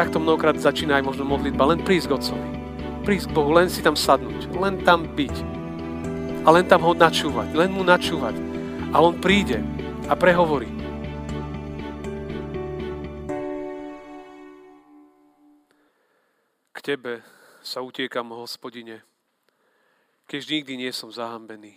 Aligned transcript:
takto 0.00 0.16
mnohokrát 0.16 0.56
začína 0.56 0.96
aj 0.96 1.12
možno 1.12 1.28
modlitba, 1.28 1.76
len 1.76 1.84
prísť 1.84 2.08
k 2.08 2.16
Otcovi. 2.16 2.48
Prísť 3.04 3.28
k 3.28 3.36
Bohu, 3.36 3.52
len 3.52 3.68
si 3.68 3.84
tam 3.84 3.92
sadnúť, 3.92 4.48
len 4.56 4.80
tam 4.80 5.04
byť. 5.04 5.36
A 6.40 6.56
len 6.56 6.64
tam 6.64 6.88
ho 6.88 6.96
načúvať, 6.96 7.52
len 7.52 7.68
mu 7.68 7.84
načúvať. 7.84 8.32
A 8.96 9.04
on 9.04 9.20
príde 9.20 9.60
a 10.08 10.16
prehovorí. 10.16 10.72
K 16.72 16.78
Tebe 16.80 17.20
sa 17.60 17.84
utiekam, 17.84 18.32
hospodine, 18.32 19.04
keď 20.24 20.40
nikdy 20.48 20.80
nie 20.80 20.92
som 20.96 21.12
zahambený. 21.12 21.76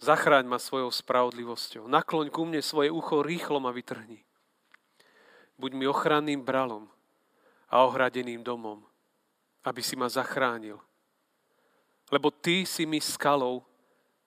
Zachráň 0.00 0.48
ma 0.48 0.56
svojou 0.56 0.88
spravodlivosťou. 0.88 1.84
Nakloň 1.84 2.32
ku 2.32 2.48
mne 2.48 2.64
svoje 2.64 2.88
ucho, 2.88 3.20
rýchlo 3.20 3.60
ma 3.60 3.76
vytrhni. 3.76 4.24
Buď 5.60 5.76
mi 5.76 5.84
ochranným 5.84 6.40
bralom 6.40 6.88
a 7.70 7.86
ohradeným 7.86 8.42
domom, 8.42 8.82
aby 9.62 9.78
si 9.82 9.94
ma 9.94 10.10
zachránil. 10.10 10.82
Lebo 12.10 12.34
Ty 12.34 12.66
si 12.66 12.82
mi 12.86 12.98
skalou 12.98 13.62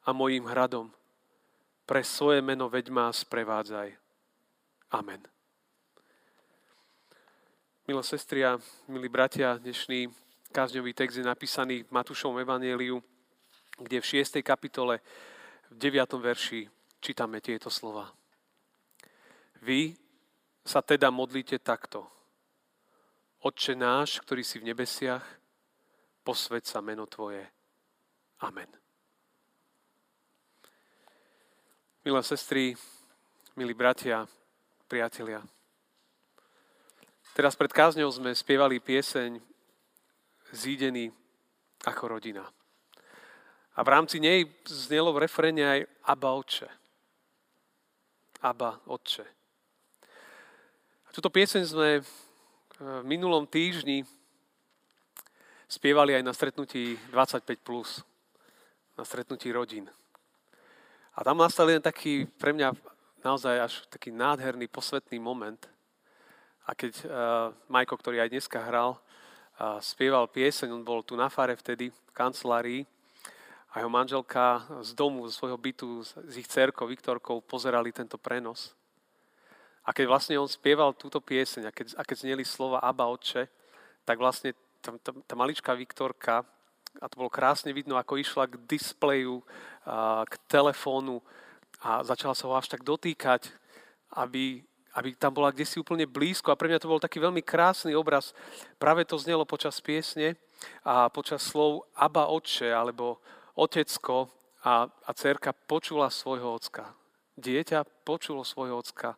a 0.07 0.15
mojím 0.15 0.47
hradom. 0.47 0.87
Pre 1.83 1.99
svoje 1.99 2.39
meno 2.39 2.71
veď 2.71 2.87
ma 2.89 3.11
sprevádzaj. 3.11 3.91
Amen. 4.95 5.19
Milé 7.83 8.03
sestri 8.07 8.47
a 8.47 8.55
milí 8.87 9.11
bratia, 9.11 9.59
dnešný 9.59 10.07
kázňový 10.55 10.95
text 10.95 11.19
je 11.19 11.25
napísaný 11.27 11.83
v 11.83 11.91
Matúšovom 11.91 12.39
evanieliu, 12.39 13.03
kde 13.75 13.99
v 13.99 14.23
6. 14.23 14.39
kapitole 14.39 15.03
v 15.67 15.75
9. 15.91 16.15
verši 16.15 16.71
čítame 17.03 17.43
tieto 17.43 17.67
slova. 17.67 18.07
Vy 19.59 19.99
sa 20.63 20.79
teda 20.79 21.11
modlíte 21.11 21.59
takto. 21.59 22.12
Otče 23.43 23.75
náš, 23.75 24.23
ktorý 24.23 24.39
si 24.39 24.55
v 24.55 24.71
nebesiach, 24.71 25.23
posved 26.23 26.63
sa 26.63 26.79
meno 26.79 27.03
Tvoje. 27.11 27.43
Amen. 28.39 28.71
Milé 32.07 32.23
sestry, 32.23 32.71
milí 33.59 33.75
bratia, 33.75 34.23
priatelia, 34.87 35.43
teraz 37.35 37.59
pred 37.59 37.71
kázňou 37.71 38.07
sme 38.15 38.31
spievali 38.31 38.79
pieseň 38.79 39.35
Zídený 40.55 41.11
ako 41.83 42.15
rodina. 42.15 42.47
A 43.75 43.79
v 43.83 43.91
rámci 43.91 44.23
nej 44.23 44.47
znelo 44.63 45.11
v 45.11 45.27
refréne 45.27 45.63
aj 45.67 45.79
Abba 46.07 46.31
Otče. 46.31 46.69
Abba 48.39 48.79
Otče. 48.87 49.25
A 51.03 51.09
túto 51.11 51.27
pieseň 51.27 51.63
sme 51.67 51.89
v 52.79 53.05
minulom 53.05 53.45
týždni 53.45 54.05
spievali 55.69 56.17
aj 56.17 56.23
na 56.25 56.33
stretnutí 56.33 56.97
25+, 57.13 57.57
plus, 57.61 58.01
na 58.97 59.05
stretnutí 59.05 59.49
rodín. 59.53 59.89
A 61.13 61.21
tam 61.21 61.37
nastal 61.37 61.69
jeden 61.69 61.85
taký 61.85 62.25
pre 62.41 62.53
mňa 62.53 62.73
naozaj 63.21 63.55
až 63.57 63.73
taký 63.89 64.09
nádherný, 64.09 64.65
posvetný 64.69 65.21
moment. 65.21 65.61
A 66.65 66.73
keď 66.73 66.93
uh, 67.03 67.09
Majko, 67.69 67.97
ktorý 67.97 68.21
aj 68.21 68.33
dneska 68.33 68.59
hral, 68.61 68.97
uh, 68.97 69.77
spieval 69.77 70.25
pieseň, 70.29 70.73
on 70.73 70.81
bol 70.81 71.05
tu 71.05 71.13
na 71.13 71.29
fare 71.29 71.53
vtedy 71.53 71.93
v 71.93 72.11
kancelárii, 72.15 72.81
a 73.73 73.81
jeho 73.81 73.89
manželka 73.89 74.61
z 74.85 74.93
domu, 74.93 75.25
z 75.25 75.33
svojho 75.33 75.57
bytu, 75.57 76.05
s 76.05 76.37
ich 76.37 76.45
cerkou 76.45 76.85
Viktorkou 76.85 77.41
pozerali 77.41 77.89
tento 77.89 78.21
prenos. 78.21 78.77
A 79.83 79.91
keď 79.91 80.05
vlastne 80.07 80.39
on 80.39 80.47
spieval 80.47 80.95
túto 80.95 81.19
pieseň 81.19 81.67
a 81.67 81.75
keď, 81.75 81.99
a 81.99 82.03
keď 82.07 82.17
zneli 82.23 82.43
slova 82.47 82.79
Abba 82.79 83.07
Otče, 83.11 83.51
tak 84.07 84.15
vlastne 84.15 84.55
tá, 84.79 84.95
tá, 84.99 85.11
tá 85.11 85.33
maličká 85.35 85.75
Viktorka, 85.75 86.47
a 87.01 87.05
to 87.09 87.17
bolo 87.17 87.31
krásne 87.31 87.73
vidno, 87.73 87.97
ako 87.97 88.21
išla 88.21 88.45
k 88.45 88.59
displeju, 88.69 89.41
a, 89.87 90.21
k 90.29 90.33
telefónu 90.45 91.25
a 91.81 92.05
začala 92.05 92.37
sa 92.37 92.45
ho 92.47 92.53
až 92.53 92.69
tak 92.69 92.85
dotýkať, 92.85 93.49
aby, 94.13 94.61
aby 94.93 95.09
tam 95.17 95.33
bola 95.33 95.49
kde 95.49 95.65
si 95.65 95.81
úplne 95.81 96.05
blízko. 96.05 96.53
A 96.53 96.59
pre 96.59 96.69
mňa 96.69 96.79
to 96.79 96.91
bol 96.91 97.01
taký 97.01 97.17
veľmi 97.17 97.41
krásny 97.41 97.97
obraz. 97.97 98.31
Práve 98.77 99.03
to 99.03 99.17
znelo 99.17 99.43
počas 99.43 99.81
piesne 99.81 100.37
a 100.85 101.09
počas 101.09 101.43
slov 101.43 101.89
Abba 101.97 102.29
Otče, 102.29 102.69
alebo 102.71 103.19
otecko 103.57 104.29
a, 104.63 104.85
a 104.87 105.11
cerka 105.17 105.51
počula 105.51 106.07
svojho 106.13 106.55
ocka. 106.55 106.93
Dieťa 107.35 108.05
počulo 108.05 108.45
svojho 108.45 108.79
ocka 108.79 109.17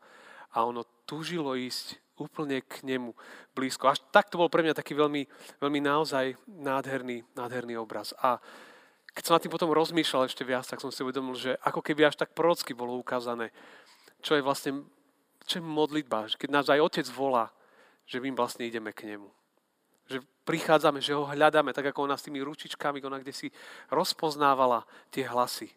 a 0.56 0.64
ono 0.64 0.88
túžilo 1.04 1.54
ísť 1.60 2.00
úplne 2.16 2.64
k 2.64 2.88
nemu 2.88 3.12
blízko. 3.52 3.92
Až 3.92 4.00
tak 4.16 4.32
to 4.32 4.40
bol 4.40 4.48
pre 4.48 4.64
mňa 4.64 4.80
taký 4.80 4.96
veľmi, 4.96 5.28
veľmi 5.60 5.80
naozaj 5.84 6.40
nádherný, 6.48 7.28
nádherný 7.36 7.76
obraz. 7.76 8.16
A 8.24 8.40
keď 9.12 9.24
som 9.28 9.36
nad 9.36 9.44
tým 9.44 9.52
potom 9.52 9.76
rozmýšľal 9.76 10.32
ešte 10.32 10.48
viac, 10.48 10.64
tak 10.64 10.80
som 10.80 10.96
si 10.96 11.04
uvedomil, 11.04 11.36
že 11.36 11.60
ako 11.60 11.84
keby 11.84 12.08
až 12.08 12.16
tak 12.16 12.32
prorocky 12.32 12.72
bolo 12.72 12.96
ukázané, 12.96 13.52
čo 14.24 14.40
je 14.40 14.44
vlastne 14.44 14.88
čo 15.46 15.62
je 15.62 15.64
modlitba, 15.64 16.26
keď 16.42 16.50
nás 16.50 16.68
aj 16.74 16.82
otec 16.82 17.06
volá, 17.14 17.54
že 18.10 18.18
my 18.18 18.34
vlastne 18.34 18.66
ideme 18.66 18.90
k 18.90 19.14
nemu. 19.14 19.30
Že 20.10 20.26
prichádzame, 20.46 21.02
že 21.02 21.14
ho 21.14 21.26
hľadáme, 21.26 21.74
tak 21.74 21.94
ako 21.94 22.10
ona 22.10 22.18
s 22.18 22.26
tými 22.26 22.42
ručičkami, 22.42 23.02
ona 23.06 23.22
kde 23.22 23.34
si 23.34 23.48
rozpoznávala 23.94 24.86
tie 25.14 25.26
hlasy. 25.26 25.70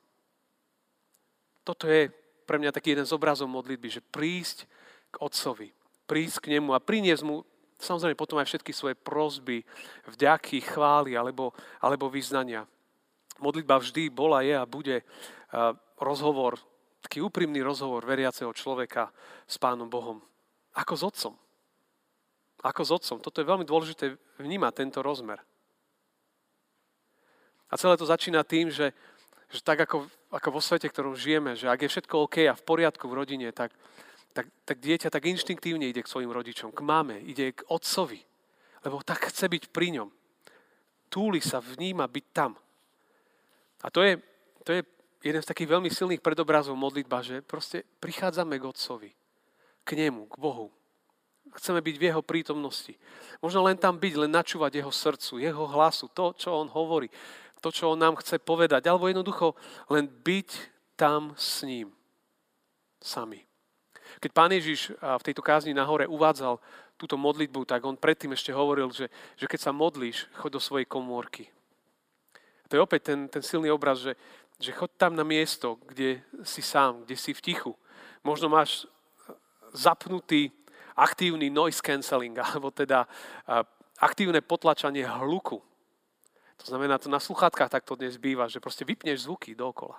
Toto 1.64 1.84
je 1.84 2.08
pre 2.48 2.56
mňa 2.56 2.72
taký 2.72 2.96
jeden 2.96 3.04
z 3.04 3.12
obrazov 3.12 3.52
modlitby, 3.52 3.92
že 3.92 4.00
prísť 4.00 4.64
k 5.12 5.20
Otcovi, 5.20 5.68
prísť 6.08 6.48
k 6.48 6.56
Nemu 6.56 6.72
a 6.72 6.80
priniesť 6.80 7.20
Mu 7.28 7.44
samozrejme 7.76 8.16
potom 8.18 8.40
aj 8.40 8.48
všetky 8.48 8.72
svoje 8.72 8.96
prozby, 8.96 9.62
vďaky, 10.08 10.64
chvály 10.64 11.14
alebo, 11.14 11.54
alebo 11.78 12.08
vyznania. 12.10 12.66
Modlitba 13.38 13.78
vždy 13.78 14.10
bola, 14.10 14.42
je 14.42 14.56
a 14.56 14.66
bude 14.66 15.06
rozhovor, 16.00 16.58
taký 17.04 17.22
úprimný 17.22 17.62
rozhovor 17.62 18.02
veriaceho 18.02 18.50
človeka 18.50 19.14
s 19.46 19.60
Pánom 19.62 19.86
Bohom. 19.86 20.18
Ako 20.74 20.94
s 20.98 21.02
Otcom. 21.06 21.34
Ako 22.58 22.82
s 22.82 22.90
otcom. 22.90 23.22
Toto 23.22 23.38
je 23.38 23.46
veľmi 23.46 23.62
dôležité 23.62 24.18
vnímať, 24.42 24.82
tento 24.82 24.98
rozmer. 24.98 25.38
A 27.70 27.78
celé 27.78 27.94
to 27.94 28.02
začína 28.02 28.42
tým, 28.42 28.66
že, 28.66 28.90
že 29.48 29.64
tak 29.64 29.80
ako, 29.88 30.04
ako 30.28 30.48
vo 30.52 30.60
svete, 30.60 30.88
ktorom 30.88 31.16
žijeme, 31.16 31.56
že 31.56 31.72
ak 31.72 31.84
je 31.84 31.92
všetko 31.92 32.14
OK 32.28 32.44
a 32.44 32.54
v 32.56 32.66
poriadku 32.68 33.08
v 33.08 33.16
rodine, 33.16 33.48
tak, 33.52 33.72
tak, 34.36 34.46
tak 34.68 34.76
dieťa 34.78 35.08
tak 35.08 35.24
inštinktívne 35.24 35.88
ide 35.88 36.04
k 36.04 36.10
svojim 36.10 36.28
rodičom, 36.28 36.72
k 36.72 36.80
mame, 36.84 37.16
ide 37.24 37.56
k 37.56 37.64
otcovi, 37.72 38.20
lebo 38.84 39.00
tak 39.00 39.32
chce 39.32 39.48
byť 39.48 39.72
pri 39.72 40.00
ňom. 40.00 40.08
Túli 41.08 41.40
sa, 41.40 41.64
vníma 41.64 42.04
byť 42.04 42.26
tam. 42.36 42.52
A 43.80 43.88
to 43.88 44.04
je, 44.04 44.20
to 44.68 44.76
je 44.76 44.80
jeden 45.24 45.40
z 45.40 45.48
takých 45.48 45.72
veľmi 45.72 45.88
silných 45.88 46.20
predobrazov 46.20 46.76
modlitba, 46.76 47.24
že 47.24 47.40
proste 47.40 47.88
prichádzame 48.04 48.60
k 48.60 48.68
otcovi, 48.68 49.10
k 49.88 49.90
nemu, 49.96 50.28
k 50.28 50.36
Bohu, 50.36 50.68
Chceme 51.56 51.80
byť 51.80 51.96
v 51.96 52.06
jeho 52.12 52.20
prítomnosti. 52.20 52.92
Možno 53.40 53.64
len 53.64 53.78
tam 53.80 53.96
byť, 53.96 54.14
len 54.20 54.32
načúvať 54.32 54.84
jeho 54.84 54.92
srdcu, 54.92 55.40
jeho 55.40 55.64
hlasu, 55.64 56.10
to, 56.12 56.36
čo 56.36 56.52
on 56.52 56.68
hovorí, 56.68 57.08
to, 57.60 57.74
čo 57.74 57.92
on 57.94 57.98
nám 57.98 58.16
chce 58.18 58.38
povedať. 58.38 58.86
Alebo 58.86 59.10
jednoducho 59.10 59.54
len 59.90 60.06
byť 60.06 60.48
tam 60.98 61.34
s 61.38 61.62
ním. 61.62 61.94
Sami. 62.98 63.46
Keď 64.18 64.30
pán 64.34 64.50
Ježiš 64.50 64.90
v 64.98 65.22
tejto 65.22 65.38
kázni 65.38 65.70
na 65.70 65.86
hore 65.86 66.10
uvádzal 66.10 66.58
túto 66.98 67.14
modlitbu, 67.14 67.62
tak 67.62 67.86
on 67.86 67.94
predtým 67.94 68.34
ešte 68.34 68.50
hovoril, 68.50 68.90
že, 68.90 69.06
že 69.38 69.46
keď 69.46 69.70
sa 69.70 69.70
modlíš, 69.70 70.26
chod 70.34 70.50
do 70.50 70.58
svojej 70.58 70.82
komórky. 70.82 71.46
To 72.66 72.74
je 72.74 72.82
opäť 72.82 73.14
ten, 73.14 73.30
ten 73.30 73.38
silný 73.38 73.70
obraz, 73.70 74.02
že, 74.02 74.18
že 74.58 74.74
chod 74.74 74.90
tam 74.98 75.14
na 75.14 75.22
miesto, 75.22 75.78
kde 75.86 76.18
si 76.42 76.58
sám, 76.58 77.06
kde 77.06 77.14
si 77.14 77.30
v 77.30 77.44
tichu. 77.44 77.72
Možno 78.26 78.50
máš 78.50 78.90
zapnutý 79.70 80.50
aktívny 80.98 81.46
noise 81.54 81.78
cancelling, 81.78 82.34
alebo 82.34 82.74
teda 82.74 83.06
aktívne 84.02 84.42
potlačanie 84.42 85.06
hluku. 85.06 85.62
To 86.58 86.64
znamená, 86.66 86.98
to 86.98 87.08
na 87.08 87.22
sluchátkach 87.22 87.70
takto 87.70 87.94
dnes 87.94 88.18
býva, 88.18 88.50
že 88.50 88.62
proste 88.62 88.82
vypneš 88.82 89.30
zvuky 89.30 89.54
dookola. 89.54 89.98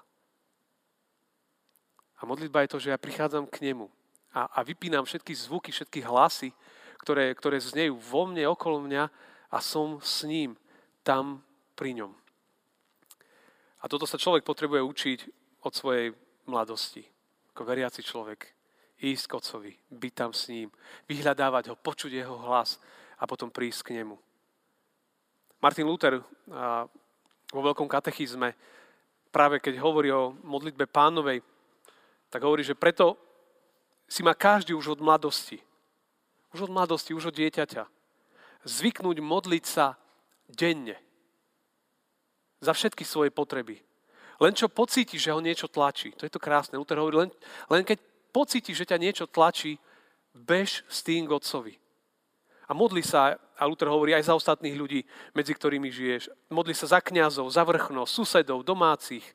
A 2.20 2.28
modlitba 2.28 2.68
je 2.68 2.72
to, 2.76 2.80
že 2.84 2.92
ja 2.92 3.00
prichádzam 3.00 3.48
k 3.48 3.72
nemu 3.72 3.88
a, 4.36 4.52
a 4.52 4.60
vypínam 4.64 5.08
všetky 5.08 5.32
zvuky, 5.36 5.72
všetky 5.72 6.04
hlasy, 6.04 6.52
ktoré, 7.00 7.32
ktoré 7.32 7.58
znejú 7.64 7.96
vo 7.96 8.28
mne, 8.28 8.44
okolo 8.52 8.84
mňa 8.84 9.04
a 9.50 9.58
som 9.64 10.04
s 10.04 10.28
ním 10.28 10.60
tam 11.02 11.40
pri 11.80 11.96
ňom. 11.96 12.12
A 13.80 13.88
toto 13.88 14.04
sa 14.04 14.20
človek 14.20 14.44
potrebuje 14.44 14.84
učiť 14.84 15.20
od 15.64 15.72
svojej 15.72 16.12
mladosti, 16.44 17.08
ako 17.56 17.64
veriaci 17.64 18.04
človek 18.04 18.52
ísť 19.00 19.26
k 19.32 19.36
Otcovi, 19.40 19.74
byť 19.96 20.14
tam 20.14 20.32
s 20.36 20.52
ním, 20.52 20.68
vyhľadávať 21.08 21.72
ho, 21.72 21.76
počuť 21.80 22.20
jeho 22.20 22.36
hlas 22.36 22.84
a 23.16 23.24
potom 23.24 23.48
prísť 23.48 23.88
k 23.88 24.04
nemu. 24.04 24.20
Martin 25.60 25.88
Luther 25.88 26.24
vo 27.50 27.62
veľkom 27.62 27.88
katechizme, 27.88 28.56
práve 29.30 29.60
keď 29.60 29.80
hovorí 29.84 30.10
o 30.10 30.34
modlitbe 30.44 30.88
pánovej, 30.88 31.44
tak 32.32 32.46
hovorí, 32.46 32.64
že 32.64 32.78
preto 32.78 33.18
si 34.10 34.24
ma 34.26 34.34
každý 34.34 34.74
už 34.74 34.98
od 34.98 35.02
mladosti 35.04 35.60
Už 36.50 36.66
od 36.66 36.74
mladosti, 36.74 37.14
už 37.14 37.30
od 37.30 37.38
dieťaťa. 37.38 37.86
Zvyknúť 38.66 39.22
modliť 39.22 39.66
sa 39.70 40.02
denne. 40.50 40.98
Za 42.58 42.74
všetky 42.74 43.06
svoje 43.06 43.30
potreby. 43.30 43.78
Len 44.42 44.54
čo 44.58 44.72
pocíti, 44.72 45.22
že 45.22 45.30
ho 45.30 45.44
niečo 45.44 45.70
tlačí. 45.70 46.10
To 46.18 46.26
je 46.26 46.34
to 46.34 46.42
krásne. 46.42 46.80
Luther 46.82 46.98
hovorí, 46.98 47.28
len, 47.28 47.30
len 47.70 47.84
keď 47.86 48.02
pocíti, 48.34 48.74
že 48.74 48.90
ťa 48.90 48.98
niečo 48.98 49.26
tlačí, 49.30 49.78
bež 50.34 50.82
s 50.90 51.06
tým 51.06 51.30
k. 51.30 51.78
A 52.66 52.74
modli 52.74 53.06
sa, 53.06 53.38
a 53.60 53.68
Luther 53.68 53.92
hovorí 53.92 54.16
aj 54.16 54.32
za 54.32 54.34
ostatných 54.40 54.80
ľudí, 54.80 55.04
medzi 55.36 55.52
ktorými 55.52 55.92
žiješ. 55.92 56.32
Modli 56.48 56.72
sa 56.72 56.88
za 56.88 57.04
kňazov, 57.04 57.52
za 57.52 57.68
vrchno, 57.68 58.08
susedov, 58.08 58.64
domácich. 58.64 59.28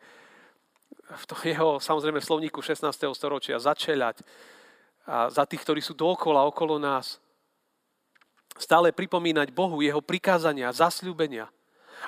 V 1.05 1.25
to 1.29 1.37
jeho, 1.45 1.77
samozrejme, 1.77 2.25
v 2.25 2.29
slovníku 2.33 2.65
16. 2.65 2.89
storočia 3.13 3.61
začeľať. 3.61 4.25
A 5.05 5.29
za 5.29 5.45
tých, 5.45 5.61
ktorí 5.61 5.85
sú 5.85 5.93
dookola, 5.93 6.49
okolo 6.49 6.81
nás. 6.81 7.21
Stále 8.57 8.97
pripomínať 8.97 9.53
Bohu 9.53 9.85
jeho 9.85 10.01
prikázania, 10.01 10.73
zasľúbenia. 10.73 11.53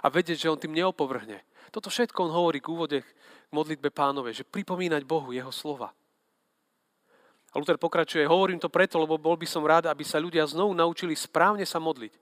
A 0.01 0.09
vedieť, 0.09 0.49
že 0.49 0.51
on 0.51 0.57
tým 0.57 0.73
neopovrhne. 0.73 1.45
Toto 1.69 1.93
všetko 1.93 2.17
on 2.25 2.33
hovorí 2.33 2.65
k 2.65 2.73
úvode 2.73 3.05
k 3.05 3.09
modlitbe 3.53 3.93
pánovej, 3.93 4.41
že 4.41 4.49
pripomínať 4.49 5.05
Bohu 5.05 5.37
jeho 5.37 5.53
slova. 5.53 5.93
A 7.57 7.59
Luther 7.59 7.81
pokračuje, 7.81 8.29
hovorím 8.29 8.61
to 8.61 8.69
preto, 8.69 9.01
lebo 9.01 9.17
bol 9.17 9.33
by 9.33 9.49
som 9.49 9.65
rád, 9.65 9.89
aby 9.89 10.05
sa 10.05 10.21
ľudia 10.21 10.45
znovu 10.45 10.77
naučili 10.77 11.17
správne 11.17 11.65
sa 11.65 11.81
modliť. 11.81 12.13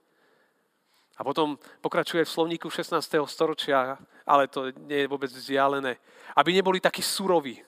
A 1.19 1.27
potom 1.27 1.59
pokračuje 1.83 2.23
v 2.23 2.31
slovníku 2.31 2.71
16. 2.71 2.95
storočia, 3.27 3.99
ale 4.23 4.47
to 4.47 4.71
nie 4.87 5.03
je 5.03 5.11
vôbec 5.11 5.27
vzdialené, 5.27 5.99
aby 6.39 6.55
neboli 6.55 6.79
takí 6.79 7.03
suroví, 7.03 7.59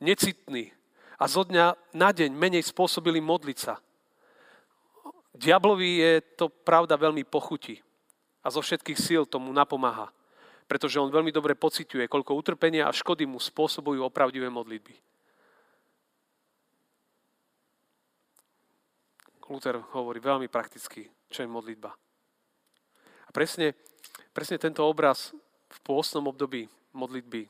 necitní 0.00 0.72
a 1.20 1.28
zo 1.28 1.44
dňa 1.44 1.76
na 1.92 2.16
deň 2.16 2.32
menej 2.32 2.64
spôsobili 2.64 3.20
modliť 3.20 3.58
sa. 3.60 3.76
Diablovi 5.36 6.00
je 6.00 6.12
to 6.32 6.48
pravda 6.48 6.96
veľmi 6.96 7.28
pochutí 7.28 7.76
a 8.40 8.48
zo 8.48 8.64
všetkých 8.64 8.96
síl 8.96 9.28
tomu 9.28 9.52
napomáha, 9.52 10.08
pretože 10.64 10.96
on 10.96 11.12
veľmi 11.12 11.28
dobre 11.28 11.52
pociťuje, 11.52 12.08
koľko 12.08 12.40
utrpenia 12.40 12.88
a 12.88 12.96
škody 12.96 13.28
mu 13.28 13.36
spôsobujú 13.36 14.00
opravdivé 14.00 14.48
modlitby. 14.48 14.96
Luther 19.48 19.78
hovorí 19.94 20.18
veľmi 20.18 20.50
prakticky, 20.50 21.06
čo 21.30 21.42
je 21.42 21.48
modlitba. 21.48 21.94
A 23.26 23.30
presne, 23.30 23.74
presne 24.34 24.58
tento 24.58 24.82
obraz 24.82 25.34
v 25.70 25.78
pôstnom 25.82 26.26
období 26.30 26.66
modlitby 26.94 27.46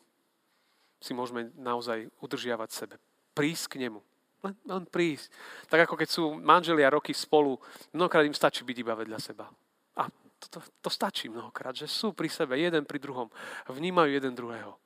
si 1.00 1.12
môžeme 1.12 1.52
naozaj 1.56 2.08
udržiavať 2.25 2.70
sebe. 2.72 2.94
Prísť 3.37 3.76
k 3.76 3.88
nemu. 3.88 4.00
Len, 4.44 4.54
len 4.69 4.84
prísť. 4.88 5.32
Tak 5.69 5.88
ako 5.88 5.94
keď 5.96 6.08
sú 6.08 6.25
manželia 6.40 6.93
roky 6.93 7.12
spolu, 7.12 7.56
mnohokrát 7.93 8.25
im 8.25 8.37
stačí 8.37 8.64
byť 8.64 8.76
iba 8.81 8.96
vedľa 8.96 9.19
seba. 9.20 9.49
A 9.96 10.08
to, 10.40 10.46
to, 10.49 10.58
to 10.84 10.90
stačí 10.92 11.28
mnohokrát, 11.28 11.72
že 11.72 11.88
sú 11.88 12.12
pri 12.12 12.28
sebe, 12.28 12.56
jeden 12.56 12.84
pri 12.84 13.00
druhom. 13.00 13.28
Vnímajú 13.69 14.12
jeden 14.12 14.32
druhého. 14.37 14.76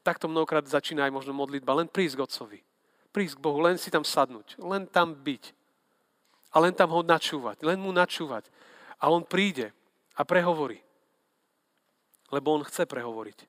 Takto 0.00 0.24
mnohokrát 0.24 0.64
začína 0.64 1.04
aj 1.04 1.12
možno 1.12 1.36
modlitba. 1.36 1.76
Len 1.76 1.88
prísť 1.88 2.16
k 2.16 2.24
Otcovi 2.24 2.60
prísť 3.12 3.40
k 3.40 3.44
Bohu, 3.44 3.58
len 3.62 3.80
si 3.80 3.88
tam 3.88 4.04
sadnúť, 4.04 4.60
len 4.60 4.84
tam 4.88 5.16
byť. 5.16 5.44
A 6.52 6.64
len 6.64 6.72
tam 6.72 6.92
ho 6.92 7.04
načúvať, 7.04 7.60
len 7.64 7.76
mu 7.80 7.92
načúvať. 7.92 8.48
A 8.98 9.12
on 9.12 9.22
príde 9.22 9.72
a 10.16 10.24
prehovorí. 10.24 10.80
Lebo 12.32 12.56
on 12.56 12.64
chce 12.64 12.88
prehovoriť. 12.88 13.44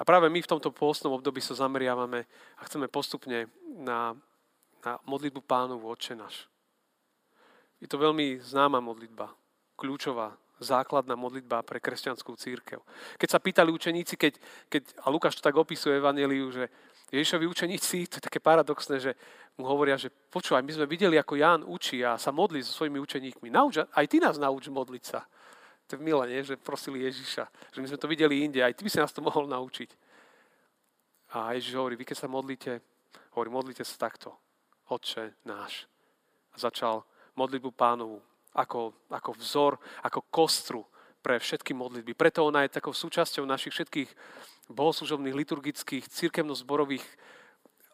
A 0.00 0.04
práve 0.08 0.32
my 0.32 0.40
v 0.40 0.50
tomto 0.50 0.72
pôstnom 0.72 1.12
období 1.12 1.44
sa 1.44 1.52
zameriavame 1.52 2.24
a 2.56 2.64
chceme 2.64 2.88
postupne 2.88 3.52
na, 3.76 4.16
na 4.80 4.96
modlitbu 5.04 5.44
pánovu 5.44 5.92
Otče 5.92 6.16
náš. 6.16 6.48
Je 7.84 7.88
to 7.88 8.00
veľmi 8.00 8.40
známa 8.40 8.80
modlitba, 8.80 9.28
kľúčová, 9.76 10.36
základná 10.60 11.16
modlitba 11.16 11.64
pre 11.64 11.80
kresťanskú 11.80 12.36
církev. 12.36 12.84
Keď 13.16 13.28
sa 13.28 13.40
pýtali 13.40 13.72
učeníci, 13.72 14.16
keď, 14.16 14.36
keď, 14.68 14.82
a 15.00 15.08
Lukáš 15.08 15.40
to 15.40 15.44
tak 15.44 15.56
opisuje 15.56 15.96
v 15.96 16.00
Evangeliu, 16.04 16.52
že 16.52 16.68
Ježišovi 17.10 17.46
učeníci, 17.46 18.06
to 18.06 18.22
je 18.22 18.26
také 18.30 18.38
paradoxné, 18.38 19.02
že 19.02 19.12
mu 19.58 19.66
hovoria, 19.66 19.98
že 19.98 20.10
počúvaj, 20.10 20.62
my 20.62 20.72
sme 20.72 20.86
videli, 20.86 21.18
ako 21.18 21.34
Ján 21.34 21.62
učí 21.66 22.06
a 22.06 22.14
sa 22.14 22.30
modlí 22.30 22.62
so 22.62 22.70
svojimi 22.70 23.02
učeníkmi. 23.02 23.50
Nauč, 23.50 23.82
aj 23.82 24.06
ty 24.06 24.22
nás 24.22 24.38
nauč 24.38 24.70
modliť 24.70 25.04
sa. 25.04 25.26
To 25.90 25.98
je 25.98 26.06
milé, 26.06 26.30
nie? 26.30 26.46
že 26.46 26.54
prosili 26.54 27.02
Ježiša. 27.02 27.74
Že 27.74 27.78
my 27.82 27.86
sme 27.90 27.98
to 27.98 28.06
videli 28.06 28.46
inde, 28.46 28.62
aj 28.62 28.78
ty 28.78 28.86
by 28.86 28.90
si 28.94 29.02
nás 29.02 29.10
to 29.10 29.26
mohol 29.26 29.50
naučiť. 29.50 29.90
A 31.34 31.58
Ježiš 31.58 31.74
hovorí, 31.74 31.98
vy 31.98 32.06
keď 32.06 32.26
sa 32.26 32.28
modlíte, 32.30 32.78
hovorí, 33.34 33.50
modlite 33.50 33.82
sa 33.82 34.06
takto. 34.06 34.30
Otče 34.90 35.42
náš. 35.46 35.90
A 36.54 36.56
začal 36.58 37.02
modlitbu 37.34 37.70
pánovu 37.74 38.22
ako, 38.54 39.06
ako 39.10 39.30
vzor, 39.38 39.78
ako 40.02 40.26
kostru 40.30 40.82
pre 41.20 41.36
všetky 41.36 41.76
modlitby. 41.76 42.16
Preto 42.16 42.44
ona 42.44 42.64
je 42.64 42.76
takou 42.76 42.96
súčasťou 42.96 43.44
našich 43.44 43.76
všetkých 43.76 44.10
bohoslužobných, 44.72 45.36
liturgických, 45.36 46.08
církevno-zborových 46.08 47.04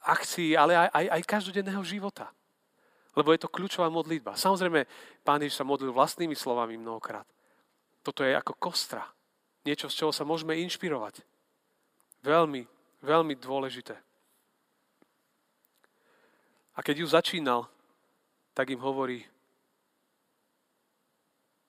akcií, 0.07 0.55
ale 0.55 0.79
aj, 0.79 0.89
aj, 0.95 1.07
aj 1.19 1.23
každodenného 1.27 1.83
života. 1.83 2.31
Lebo 3.17 3.33
je 3.33 3.43
to 3.43 3.51
kľúčová 3.51 3.89
modlitba. 3.91 4.39
Samozrejme, 4.39 4.87
Pán 5.25 5.43
Ježiš 5.43 5.59
sa 5.59 5.67
modlil 5.67 5.91
vlastnými 5.91 6.37
slovami 6.37 6.79
mnohokrát. 6.79 7.27
Toto 8.05 8.23
je 8.23 8.37
ako 8.37 8.55
kostra. 8.61 9.03
Niečo, 9.67 9.91
z 9.91 9.99
čoho 10.05 10.13
sa 10.15 10.23
môžeme 10.23 10.55
inšpirovať. 10.63 11.27
Veľmi, 12.23 12.63
veľmi 13.03 13.35
dôležité. 13.35 13.99
A 16.77 16.85
keď 16.85 17.03
ju 17.03 17.07
začínal, 17.09 17.67
tak 18.53 18.71
im 18.71 18.79
hovorí, 18.79 19.25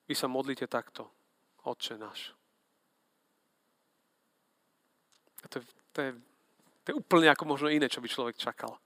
vy 0.08 0.14
sa 0.16 0.28
modlíte 0.28 0.68
takto, 0.68 1.08
Otče 1.68 2.00
náš. 2.00 2.32
to, 5.52 5.60
to, 5.92 6.00
je, 6.02 6.12
to 6.84 6.88
je 6.92 6.96
úplne 6.96 7.28
ako 7.28 7.44
možno 7.44 7.68
iné, 7.68 7.92
čo 7.92 8.00
by 8.00 8.08
človek 8.08 8.36
čakal. 8.40 8.80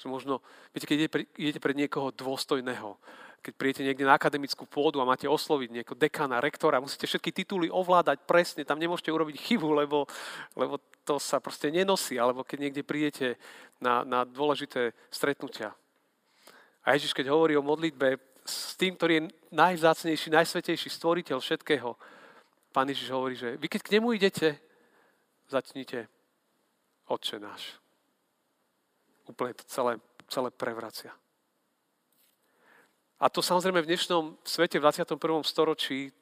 Že 0.00 0.06
možno, 0.08 0.40
viete, 0.72 0.88
keď 0.88 0.96
idete, 1.04 1.16
idete 1.36 1.60
pred 1.60 1.76
niekoho 1.76 2.08
dôstojného, 2.12 2.96
keď 3.44 3.52
príjete 3.54 3.82
niekde 3.84 4.08
na 4.08 4.16
akademickú 4.16 4.66
pôdu 4.66 4.98
a 4.98 5.08
máte 5.08 5.28
osloviť 5.28 5.68
niekoho 5.70 6.00
dekana, 6.00 6.42
rektora, 6.42 6.82
musíte 6.82 7.06
všetky 7.06 7.30
tituly 7.30 7.68
ovládať 7.70 8.24
presne, 8.24 8.64
tam 8.64 8.80
nemôžete 8.80 9.12
urobiť 9.12 9.36
chybu, 9.38 9.68
lebo, 9.84 10.08
lebo 10.58 10.80
to 11.04 11.20
sa 11.20 11.38
proste 11.38 11.70
nenosí, 11.70 12.18
alebo 12.18 12.42
keď 12.42 12.58
niekde 12.68 12.82
prídete 12.88 13.26
na, 13.78 14.02
na 14.02 14.24
dôležité 14.24 14.96
stretnutia. 15.12 15.76
A 16.82 16.96
Ježiš, 16.96 17.12
keď 17.12 17.30
hovorí 17.30 17.54
o 17.54 17.62
modlitbe 17.62 18.16
s 18.48 18.74
tým, 18.80 18.96
ktorý 18.96 19.12
je 19.14 19.28
najvzácnejší, 19.52 20.32
najsvetejší 20.32 20.88
stvoriteľ 20.88 21.38
všetkého, 21.38 21.92
Pán 22.72 22.88
Ježiš 22.88 23.10
hovorí, 23.10 23.34
že 23.36 23.56
vy 23.56 23.66
keď 23.68 23.80
k 23.82 23.92
nemu 23.98 24.12
idete, 24.12 24.48
začnite 25.48 26.08
Otče 27.08 27.40
náš. 27.40 27.80
Úplne 29.24 29.56
to 29.56 29.64
celé, 29.64 29.96
celé 30.28 30.52
prevracia. 30.52 31.12
A 33.18 33.26
to 33.32 33.42
samozrejme 33.42 33.82
v 33.82 33.90
dnešnom 33.90 34.36
svete, 34.44 34.78
v 34.78 34.86
21. 34.86 35.42
storočí, 35.42 36.12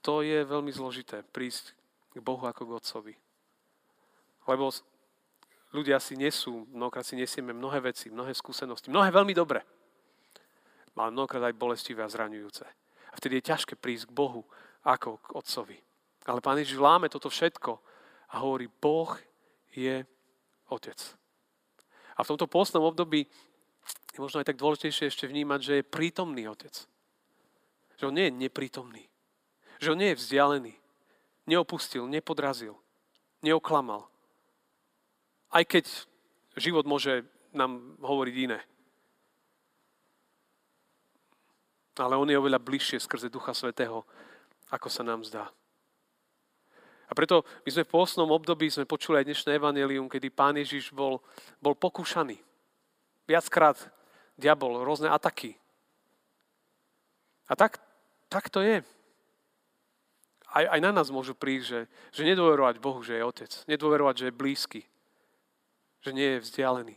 to 0.00 0.24
je 0.24 0.46
veľmi 0.46 0.72
zložité, 0.72 1.20
prísť 1.20 1.76
k 2.14 2.24
Bohu 2.24 2.40
ako 2.46 2.64
k 2.64 2.74
Otcovi. 2.80 3.14
Lebo 4.48 4.72
ľudia 5.76 6.00
si 6.00 6.16
nesú, 6.16 6.64
mnohokrát 6.72 7.04
si 7.04 7.20
nesieme 7.20 7.52
mnohé 7.52 7.84
veci, 7.92 8.08
mnohé 8.08 8.32
skúsenosti, 8.32 8.88
mnohé 8.88 9.12
veľmi 9.12 9.36
dobre, 9.36 9.60
ale 10.96 11.14
mnohokrát 11.14 11.48
aj 11.48 11.56
bolestivé 11.56 12.04
a 12.04 12.12
zraňujúce. 12.12 12.66
A 13.10 13.14
vtedy 13.16 13.40
je 13.40 13.48
ťažké 13.50 13.74
prísť 13.78 14.10
k 14.10 14.16
Bohu 14.16 14.44
ako 14.84 15.18
k 15.20 15.28
Otcovi. 15.34 15.78
Ale 16.28 16.44
Pán 16.44 16.60
Ježiš 16.60 16.76
vláme 16.76 17.08
toto 17.08 17.32
všetko 17.32 17.80
a 18.30 18.34
hovorí, 18.44 18.68
Boh 18.68 19.16
je 19.72 20.04
Otec. 20.68 21.00
A 22.14 22.22
v 22.22 22.30
tomto 22.36 22.46
pôstnom 22.46 22.84
období 22.84 23.24
je 24.12 24.20
možno 24.20 24.44
aj 24.44 24.52
tak 24.52 24.60
dôležitejšie 24.60 25.08
ešte 25.08 25.24
vnímať, 25.24 25.60
že 25.62 25.74
je 25.80 25.90
prítomný 25.90 26.44
Otec. 26.46 26.74
Že 27.96 28.12
on 28.12 28.14
nie 28.14 28.26
je 28.28 28.36
neprítomný. 28.46 29.04
Že 29.80 29.96
on 29.96 29.98
nie 29.98 30.10
je 30.12 30.20
vzdialený. 30.20 30.74
Neopustil, 31.48 32.04
nepodrazil, 32.04 32.76
neoklamal. 33.40 34.06
Aj 35.50 35.64
keď 35.64 35.88
život 36.54 36.84
môže 36.86 37.26
nám 37.50 37.98
hovoriť 37.98 38.34
iné. 38.36 38.60
Ale 42.00 42.16
on 42.16 42.28
je 42.28 42.40
oveľa 42.40 42.58
bližšie 42.58 42.98
skrze 43.04 43.28
Ducha 43.28 43.52
Svetého, 43.52 44.02
ako 44.72 44.88
sa 44.88 45.04
nám 45.04 45.20
zdá. 45.22 45.52
A 47.10 47.12
preto 47.12 47.42
my 47.66 47.70
sme 47.74 47.84
v 47.84 47.92
pôstnom 47.92 48.30
období 48.30 48.70
sme 48.70 48.86
počuli 48.86 49.18
aj 49.20 49.26
dnešné 49.26 49.50
evanelium, 49.58 50.06
kedy 50.06 50.30
pán 50.30 50.54
Ježiš 50.56 50.94
bol, 50.94 51.18
bol 51.58 51.74
pokúšaný. 51.74 52.38
Viackrát 53.26 53.76
diabol, 54.38 54.80
rôzne 54.86 55.10
ataky. 55.10 55.58
A 57.50 57.58
tak, 57.58 57.82
tak 58.30 58.46
to 58.46 58.62
je. 58.62 58.78
Aj, 60.54 60.64
aj 60.70 60.80
na 60.82 60.94
nás 60.94 61.10
môžu 61.10 61.34
prísť, 61.34 61.66
že, 61.66 61.80
že 62.14 62.22
nedôverovať 62.30 62.78
Bohu, 62.78 63.02
že 63.02 63.18
je 63.18 63.26
Otec. 63.26 63.52
Nedôverovať, 63.66 64.14
že 64.14 64.26
je 64.30 64.38
blízky. 64.38 64.82
Že 66.06 66.10
nie 66.14 66.28
je 66.38 66.42
vzdialený. 66.46 66.96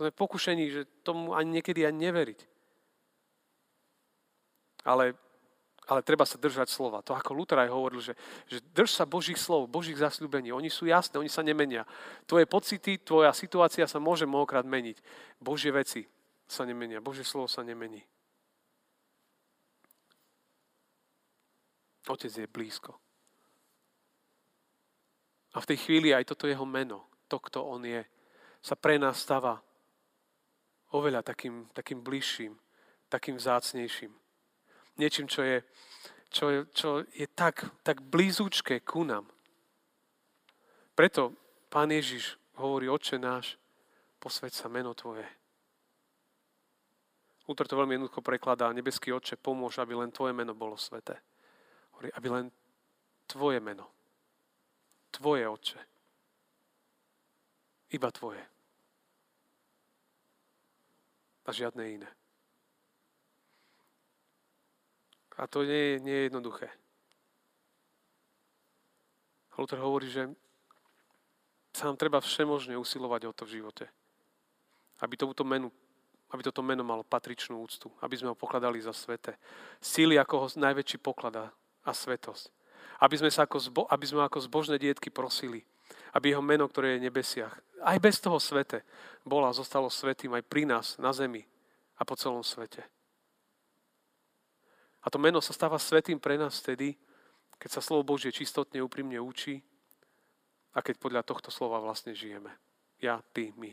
Sme 0.00 0.12
pokušení, 0.12 0.64
že 0.72 0.88
tomu 1.04 1.36
ani 1.36 1.60
niekedy 1.60 1.84
ani 1.84 2.08
neveriť. 2.08 2.55
Ale, 4.86 5.18
ale 5.90 6.00
treba 6.06 6.22
sa 6.22 6.38
držať 6.38 6.70
slova. 6.70 7.02
To 7.02 7.18
ako 7.18 7.34
Luther 7.34 7.58
aj 7.58 7.74
hovoril, 7.74 7.98
že, 7.98 8.14
že 8.46 8.62
drž 8.70 8.94
sa 8.94 9.02
Božích 9.02 9.38
slov, 9.38 9.66
Božích 9.66 9.98
zasľúbení. 9.98 10.54
Oni 10.54 10.70
sú 10.70 10.86
jasné, 10.86 11.18
oni 11.18 11.30
sa 11.30 11.42
nemenia. 11.42 11.82
Tvoje 12.24 12.46
pocity, 12.46 13.02
tvoja 13.02 13.34
situácia 13.34 13.84
sa 13.90 13.98
môže 13.98 14.24
mnohokrát 14.24 14.62
meniť. 14.62 15.02
Božie 15.42 15.74
veci 15.74 16.06
sa 16.46 16.62
nemenia. 16.62 17.02
Božie 17.02 17.26
slovo 17.26 17.50
sa 17.50 17.66
nemení. 17.66 18.06
Otec 22.06 22.30
je 22.30 22.46
blízko. 22.46 22.94
A 25.54 25.60
v 25.60 25.68
tej 25.72 25.78
chvíli 25.88 26.14
aj 26.14 26.30
toto 26.30 26.46
jeho 26.46 26.62
meno, 26.68 27.08
to, 27.26 27.42
kto 27.42 27.64
on 27.64 27.82
je, 27.82 28.04
sa 28.62 28.76
pre 28.78 29.00
nás 29.00 29.18
stáva 29.18 29.58
oveľa 30.94 31.24
takým, 31.24 31.66
takým 31.74 32.04
bližším, 32.04 32.54
takým 33.08 33.40
vzácnejším. 33.40 34.25
Niečím, 34.96 35.28
čo 35.28 35.44
je, 35.44 35.60
čo 36.32 36.64
čo 36.72 37.04
je 37.12 37.26
tak, 37.28 37.68
tak 37.84 38.00
blízučké 38.00 38.80
ku 38.80 39.04
nám. 39.04 39.28
Preto 40.96 41.36
Pán 41.68 41.92
Ježiš 41.92 42.40
hovorí, 42.56 42.88
Oče 42.88 43.20
náš, 43.20 43.60
posveď 44.16 44.52
sa 44.56 44.66
meno 44.72 44.96
Tvoje. 44.96 45.28
Luther 47.46 47.68
to 47.68 47.78
veľmi 47.78 48.00
jednoducho 48.00 48.24
prekladá. 48.24 48.72
Nebeský 48.72 49.12
Oče, 49.12 49.36
pomôž, 49.36 49.78
aby 49.78 49.94
len 49.94 50.10
Tvoje 50.10 50.32
meno 50.32 50.56
bolo 50.56 50.80
sveté. 50.80 51.20
Hovorí, 51.92 52.08
aby 52.16 52.28
len 52.32 52.46
Tvoje 53.28 53.60
meno. 53.60 53.86
Tvoje 55.12 55.44
Oče. 55.44 55.80
Iba 57.92 58.08
Tvoje 58.10 58.56
a 61.46 61.50
žiadne 61.54 61.84
iné. 61.86 62.10
A 65.36 65.44
to 65.44 65.64
nie 65.64 65.72
je, 65.72 65.94
nie 66.00 66.16
je 66.16 66.26
jednoduché. 66.32 66.68
Luther 69.56 69.80
hovorí, 69.80 70.08
že 70.12 70.28
sa 71.72 71.88
nám 71.88 72.00
treba 72.00 72.20
všemožne 72.20 72.76
usilovať 72.76 73.28
o 73.28 73.32
to 73.36 73.44
v 73.48 73.60
živote. 73.60 73.88
Aby, 75.00 75.16
tomuto 75.20 75.44
menu, 75.44 75.68
aby 76.32 76.40
toto 76.40 76.64
meno 76.64 76.84
malo 76.84 77.04
patričnú 77.04 77.60
úctu. 77.60 77.92
Aby 78.00 78.16
sme 78.16 78.32
ho 78.32 78.36
pokladali 78.36 78.80
za 78.80 78.96
svete. 78.96 79.36
Síly 79.80 80.16
ako 80.16 80.34
ho 80.40 80.46
najväčší 80.56 81.00
poklada 81.00 81.52
a 81.84 81.90
svetosť. 81.92 82.48
Aby 83.00 83.20
sme, 83.20 83.28
sa 83.28 83.44
ako 83.44 83.56
zbo, 83.60 83.82
aby 83.92 84.04
sme 84.08 84.24
ako 84.24 84.40
zbožné 84.40 84.80
dietky 84.80 85.12
prosili. 85.12 85.64
Aby 86.16 86.32
jeho 86.32 86.44
meno, 86.44 86.64
ktoré 86.64 86.96
je 86.96 87.00
v 87.04 87.06
nebesiach, 87.12 87.54
aj 87.84 87.98
bez 88.00 88.16
toho 88.24 88.40
svete, 88.40 88.80
bola 89.20 89.52
a 89.52 89.56
zostalo 89.56 89.92
svetým 89.92 90.32
aj 90.32 90.48
pri 90.48 90.64
nás, 90.64 90.96
na 90.96 91.12
zemi 91.12 91.44
a 92.00 92.02
po 92.08 92.16
celom 92.16 92.40
svete. 92.40 92.88
A 95.06 95.10
to 95.10 95.22
meno 95.22 95.38
sa 95.38 95.54
stáva 95.54 95.78
svetým 95.78 96.18
pre 96.18 96.34
nás 96.34 96.58
vtedy, 96.58 96.98
keď 97.62 97.78
sa 97.78 97.80
slovo 97.80 98.02
Božie 98.02 98.34
čistotne, 98.34 98.82
úprimne 98.82 99.22
učí 99.22 99.62
a 100.74 100.82
keď 100.82 100.98
podľa 100.98 101.22
tohto 101.22 101.54
slova 101.54 101.78
vlastne 101.78 102.10
žijeme. 102.10 102.50
Ja, 102.98 103.22
ty, 103.30 103.54
my. 103.54 103.70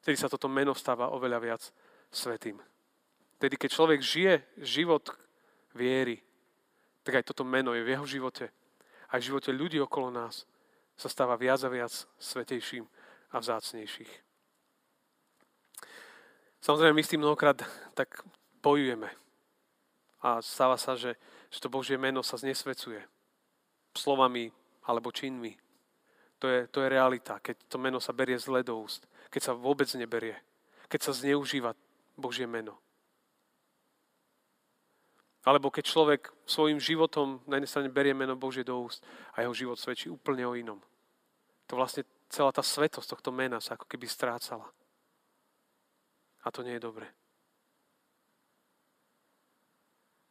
Vtedy 0.00 0.16
sa 0.16 0.32
toto 0.32 0.48
meno 0.48 0.72
stáva 0.72 1.12
oveľa 1.12 1.38
viac 1.44 1.62
svetým. 2.08 2.56
Vtedy, 3.36 3.54
keď 3.60 3.70
človek 3.70 4.00
žije 4.00 4.34
život 4.64 5.12
viery, 5.76 6.24
tak 7.04 7.20
aj 7.20 7.28
toto 7.28 7.44
meno 7.44 7.76
je 7.76 7.84
v 7.84 7.92
jeho 7.92 8.06
živote. 8.08 8.48
Aj 9.12 9.20
v 9.20 9.26
živote 9.28 9.52
ľudí 9.52 9.76
okolo 9.78 10.08
nás 10.08 10.48
sa 10.96 11.12
stáva 11.12 11.36
viac 11.36 11.60
a 11.62 11.70
viac 11.70 11.92
svetejším 12.16 12.88
a 13.30 13.36
vzácnejších. 13.38 14.12
Samozrejme, 16.64 16.96
my 16.96 17.04
s 17.04 17.10
tým 17.12 17.20
mnohokrát 17.20 17.60
tak 17.92 18.24
bojujeme. 18.64 19.25
A 20.26 20.42
stáva 20.42 20.74
sa, 20.74 20.98
že, 20.98 21.14
že 21.54 21.62
to 21.62 21.70
Božie 21.70 21.94
meno 21.94 22.18
sa 22.26 22.34
znesvecuje. 22.34 22.98
Slovami 23.94 24.50
alebo 24.82 25.14
činmi. 25.14 25.54
To 26.42 26.50
je, 26.50 26.66
to 26.66 26.82
je 26.82 26.90
realita, 26.90 27.38
keď 27.38 27.56
to 27.70 27.78
meno 27.78 28.02
sa 28.02 28.10
berie 28.10 28.34
zle 28.34 28.66
do 28.66 28.74
úst. 28.82 29.06
Keď 29.30 29.42
sa 29.42 29.52
vôbec 29.54 29.86
neberie. 29.94 30.34
Keď 30.90 31.00
sa 31.00 31.12
zneužíva 31.14 31.78
Božie 32.18 32.50
meno. 32.50 32.74
Alebo 35.46 35.70
keď 35.70 35.86
človek 35.86 36.34
svojim 36.42 36.82
životom 36.82 37.38
na 37.46 37.62
jednej 37.62 37.70
strane 37.70 37.94
berie 37.94 38.10
meno 38.10 38.34
Božie 38.34 38.66
do 38.66 38.82
úst 38.82 39.06
a 39.30 39.46
jeho 39.46 39.54
život 39.54 39.78
svedčí 39.78 40.10
úplne 40.10 40.42
o 40.42 40.58
inom. 40.58 40.82
To 41.70 41.78
vlastne 41.78 42.02
celá 42.26 42.50
tá 42.50 42.66
svetosť 42.66 43.14
tohto 43.14 43.30
mena 43.30 43.62
sa 43.62 43.78
ako 43.78 43.86
keby 43.86 44.10
strácala. 44.10 44.66
A 46.42 46.50
to 46.50 46.66
nie 46.66 46.74
je 46.74 46.82
dobre. 46.82 47.06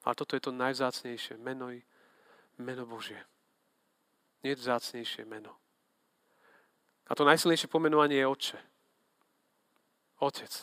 Ale 0.06 0.14
toto 0.14 0.38
je 0.38 0.46
to 0.46 0.54
najvzácnejšie 0.54 1.42
meno, 1.42 1.74
meno 2.62 2.84
Božie. 2.86 3.18
Nie 4.46 4.54
je 4.54 4.62
vzácnejšie 4.62 5.26
meno. 5.26 5.58
A 7.10 7.18
to 7.18 7.26
najsilnejšie 7.26 7.66
pomenovanie 7.66 8.22
je 8.22 8.30
Otče. 8.30 8.60
Otec. 10.22 10.54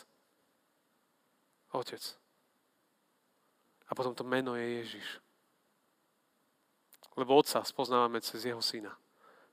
Otec. 1.75 2.03
A 3.87 3.91
potom 3.91 4.15
to 4.15 4.23
meno 4.23 4.55
je 4.55 4.67
Ježiš. 4.83 5.07
Lebo 7.19 7.37
Otca 7.37 7.61
spoznávame 7.67 8.23
cez 8.23 8.47
Jeho 8.47 8.63
Syna. 8.63 8.95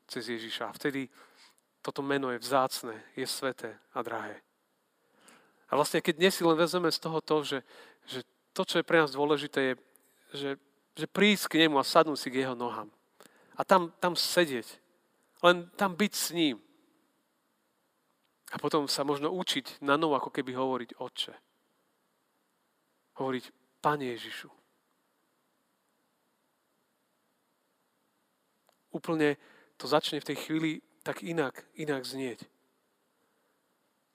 Cez 0.07 0.31
Ježiša. 0.31 0.71
A 0.71 0.77
vtedy 0.79 1.11
toto 1.83 2.03
meno 2.03 2.31
je 2.31 2.39
vzácne, 2.39 2.95
je 3.19 3.27
sveté 3.27 3.77
a 3.95 4.03
drahé. 4.03 4.41
A 5.71 5.79
vlastne 5.79 6.03
keď 6.03 6.15
dnes 6.19 6.35
si 6.35 6.43
len 6.43 6.59
vezeme 6.59 6.91
z 6.91 6.99
toho 6.99 7.23
to, 7.23 7.37
že 7.47 7.59
to, 8.53 8.63
čo 8.67 8.79
je 8.83 8.87
pre 8.87 8.99
nás 8.99 9.15
dôležité, 9.15 9.61
je, 9.61 9.75
že, 10.35 10.51
že 10.99 11.07
prísť 11.07 11.55
k 11.55 11.59
nemu 11.67 11.79
a 11.79 11.87
sadnúť 11.87 12.19
si 12.19 12.29
k 12.31 12.43
jeho 12.47 12.55
nohám. 12.59 12.91
A 13.55 13.63
tam, 13.63 13.93
tam 14.03 14.17
sedieť. 14.17 14.67
Len 15.45 15.69
tam 15.77 15.95
byť 15.95 16.13
s 16.13 16.29
ním. 16.33 16.57
A 18.51 18.57
potom 18.59 18.91
sa 18.91 19.07
možno 19.07 19.31
učiť 19.31 19.79
na 19.85 19.95
novo, 19.95 20.19
ako 20.19 20.35
keby 20.35 20.53
hovoriť 20.59 20.91
Otče. 20.99 21.35
Hovoriť 23.23 23.45
Pane 23.81 24.05
Ježišu. 24.17 24.51
Úplne 28.91 29.39
to 29.79 29.87
začne 29.87 30.19
v 30.19 30.29
tej 30.35 30.37
chvíli 30.37 30.71
tak 31.07 31.23
inak, 31.23 31.63
inak 31.79 32.03
znieť. 32.03 32.43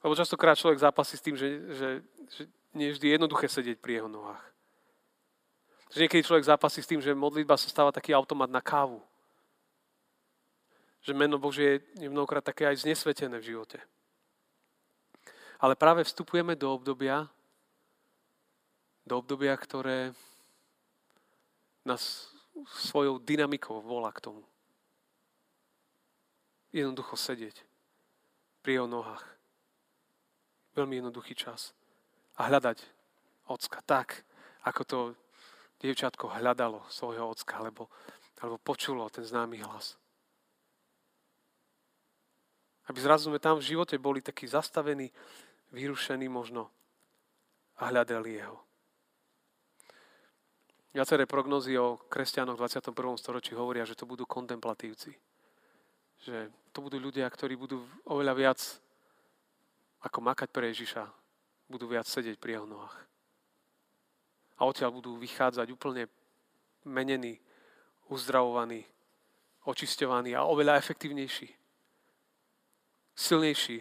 Lebo 0.06 0.14
častokrát 0.14 0.60
človek 0.60 0.78
zápasí 0.78 1.18
s 1.18 1.26
tým, 1.26 1.34
že, 1.34 1.48
že, 1.74 1.90
že 2.30 2.44
nie 2.76 2.92
vždy 2.92 3.16
jednoduché 3.16 3.48
sedieť 3.48 3.80
pri 3.80 4.04
jeho 4.04 4.10
nohách. 4.12 4.44
Že 5.96 6.06
niekedy 6.06 6.28
človek 6.28 6.44
zápasí 6.52 6.84
s 6.84 6.90
tým, 6.92 7.00
že 7.00 7.16
modlitba 7.16 7.56
sa 7.56 7.72
stáva 7.72 7.96
taký 7.96 8.12
automat 8.12 8.52
na 8.52 8.60
kávu. 8.60 9.00
Že 11.00 11.16
meno 11.16 11.40
Božie 11.40 11.88
je 11.96 12.12
mnohokrát 12.12 12.44
také 12.44 12.68
aj 12.68 12.84
znesvetené 12.84 13.40
v 13.40 13.56
živote. 13.56 13.80
Ale 15.64 15.80
práve 15.80 16.04
vstupujeme 16.04 16.60
do 16.60 16.68
obdobia, 16.68 17.32
do 19.08 19.24
obdobia, 19.24 19.56
ktoré 19.56 20.12
nás 21.88 22.28
svojou 22.76 23.22
dynamikou 23.22 23.80
volá 23.80 24.12
k 24.12 24.20
tomu. 24.28 24.44
Jednoducho 26.76 27.16
sedieť 27.16 27.56
pri 28.60 28.82
jeho 28.82 28.88
nohách. 28.90 29.24
Veľmi 30.76 31.00
jednoduchý 31.00 31.40
čas. 31.40 31.72
A 32.36 32.52
hľadať 32.52 32.84
ocka 33.48 33.80
tak, 33.86 34.26
ako 34.66 34.82
to 34.84 35.00
dievčatko 35.80 36.32
hľadalo 36.36 36.84
svojho 36.90 37.30
ocka, 37.30 37.62
alebo, 37.62 37.88
alebo 38.42 38.58
počulo 38.60 39.08
ten 39.08 39.24
známy 39.24 39.62
hlas. 39.62 39.96
Aby 42.86 43.02
zrazu 43.02 43.30
sme 43.34 43.42
tam 43.42 43.58
v 43.58 43.66
živote 43.66 43.98
boli 43.98 44.22
takí 44.22 44.46
zastavení, 44.46 45.10
vyrušení 45.74 46.30
možno 46.30 46.70
a 47.82 47.90
hľadali 47.90 48.40
jeho. 48.40 48.60
Viaceré 50.96 51.28
prognozy 51.28 51.76
o 51.76 52.00
kresťanoch 52.08 52.56
v 52.56 52.72
21. 52.72 53.20
storočí 53.20 53.52
hovoria, 53.52 53.84
že 53.84 54.00
to 54.00 54.08
budú 54.08 54.24
kontemplatívci. 54.24 55.12
Že 56.24 56.48
to 56.72 56.80
budú 56.80 57.04
ľudia, 57.04 57.28
ktorí 57.28 57.60
budú 57.60 57.84
oveľa 58.08 58.32
viac 58.32 58.60
ako 60.00 60.24
makať 60.24 60.56
pre 60.56 60.72
Ježiša, 60.72 61.04
budú 61.70 61.90
viac 61.90 62.06
sedieť 62.06 62.38
pri 62.38 62.60
jeho 62.60 62.68
nohách. 62.70 62.98
A 64.56 64.66
odtiaľ 64.66 64.96
budú 64.96 65.20
vychádzať 65.20 65.68
úplne 65.74 66.08
menení, 66.88 67.42
uzdravovaní, 68.08 68.86
očisťovaní 69.66 70.38
a 70.38 70.46
oveľa 70.46 70.80
efektívnejší, 70.80 71.50
silnejší 73.18 73.78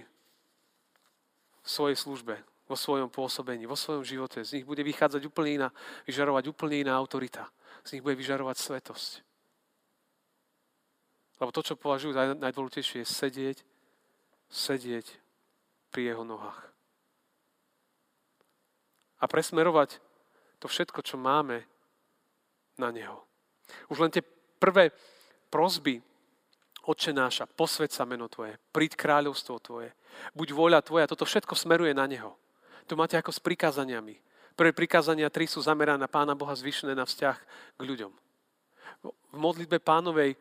v 1.62 1.68
svojej 1.68 1.96
službe, 1.96 2.34
vo 2.64 2.76
svojom 2.76 3.12
pôsobení, 3.12 3.68
vo 3.68 3.76
svojom 3.76 4.04
živote. 4.04 4.40
Z 4.40 4.58
nich 4.60 4.66
bude 4.66 4.80
vychádzať 4.80 5.22
úplne 5.28 5.50
iná, 5.62 5.68
vyžarovať 6.08 6.44
úplne 6.48 6.88
iná 6.88 6.96
autorita. 6.96 7.48
Z 7.84 7.96
nich 7.96 8.02
bude 8.02 8.16
vyžarovať 8.16 8.56
svetosť. 8.56 9.10
Lebo 11.40 11.52
to, 11.52 11.60
čo 11.60 11.76
považujú 11.76 12.16
za 12.16 12.32
najdôležitejšie, 12.32 13.04
je 13.04 13.08
sedieť, 13.08 13.58
sedieť 14.48 15.06
pri 15.92 16.14
jeho 16.14 16.24
nohách. 16.24 16.73
A 19.24 19.30
presmerovať 19.30 19.96
to 20.60 20.68
všetko, 20.68 21.00
čo 21.00 21.16
máme, 21.16 21.64
na 22.76 22.92
Neho. 22.92 23.24
Už 23.88 24.04
len 24.04 24.12
tie 24.12 24.20
prvé 24.60 24.92
prozby 25.48 26.04
Oče 26.84 27.16
náša, 27.16 27.48
posved 27.48 27.88
sa 27.88 28.04
meno 28.04 28.28
Tvoje, 28.28 28.60
príď 28.68 28.92
kráľovstvo 29.00 29.56
Tvoje, 29.56 29.88
buď 30.36 30.48
voľa 30.52 30.84
Tvoja, 30.84 31.08
toto 31.08 31.24
všetko 31.24 31.56
smeruje 31.56 31.96
na 31.96 32.04
Neho. 32.04 32.36
To 32.84 32.92
máte 32.92 33.16
ako 33.16 33.32
s 33.32 33.40
prikázaniami. 33.40 34.20
Prvé 34.52 34.76
prikázania 34.76 35.32
tri 35.32 35.48
sú 35.48 35.64
zamerané 35.64 35.96
na 35.96 36.12
Pána 36.12 36.36
Boha 36.36 36.52
zvyšené 36.52 36.92
na 36.92 37.08
vzťah 37.08 37.36
k 37.80 37.80
ľuďom. 37.80 38.12
V 39.32 39.38
modlitbe 39.40 39.80
pánovej 39.80 40.36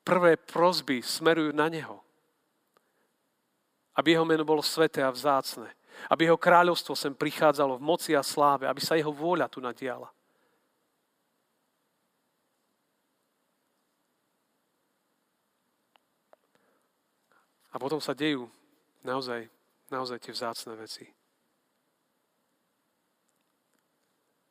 prvé 0.00 0.40
prozby 0.40 1.04
smerujú 1.04 1.52
na 1.52 1.68
Neho. 1.68 2.00
Aby 3.92 4.16
Jeho 4.16 4.24
meno 4.24 4.48
bolo 4.48 4.64
sveté 4.64 5.04
a 5.04 5.12
vzácne. 5.12 5.68
Aby 6.10 6.30
Jeho 6.30 6.38
kráľovstvo 6.38 6.94
sem 6.94 7.14
prichádzalo 7.14 7.80
v 7.80 7.86
moci 7.86 8.12
a 8.12 8.22
sláve. 8.22 8.68
Aby 8.68 8.80
sa 8.84 8.96
Jeho 8.96 9.10
vôľa 9.10 9.50
tu 9.50 9.58
nadiala. 9.58 10.10
A 17.72 17.76
potom 17.76 18.00
sa 18.00 18.16
dejú 18.16 18.48
naozaj, 19.04 19.52
naozaj 19.92 20.16
tie 20.24 20.32
vzácne 20.32 20.72
veci. 20.80 21.04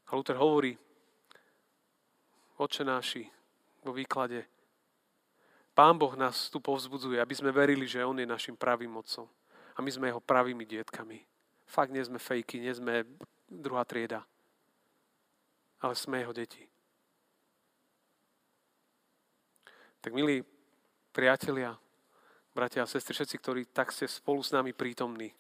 A 0.06 0.14
Luther 0.14 0.38
hovorí, 0.38 0.78
oče 2.62 2.86
náši, 2.86 3.26
vo 3.82 3.98
výklade, 3.98 4.46
Pán 5.76 6.00
Boh 6.00 6.16
nás 6.16 6.48
tu 6.48 6.64
povzbudzuje, 6.64 7.20
aby 7.20 7.36
sme 7.36 7.52
verili, 7.52 7.84
že 7.84 8.06
On 8.06 8.16
je 8.16 8.24
našim 8.24 8.56
pravým 8.56 8.96
mocom. 8.96 9.28
A 9.76 9.84
my 9.84 9.92
sme 9.92 10.08
Jeho 10.08 10.24
pravými 10.24 10.64
dietkami. 10.64 11.20
Fakt 11.66 11.92
nie 11.92 12.06
sme 12.06 12.22
fejky, 12.22 12.62
nie 12.62 12.74
sme 12.74 13.06
druhá 13.50 13.86
trieda. 13.86 14.22
Ale 15.82 15.94
sme 15.98 16.22
Jeho 16.22 16.34
deti. 16.34 16.64
Tak 20.02 20.14
milí 20.14 20.46
priatelia, 21.10 21.74
bratia 22.54 22.86
a 22.86 22.90
sestry, 22.90 23.18
všetci, 23.18 23.36
ktorí 23.42 23.62
tak 23.74 23.90
ste 23.90 24.06
spolu 24.06 24.46
s 24.46 24.54
nami 24.54 24.70
prítomní. 24.70 25.34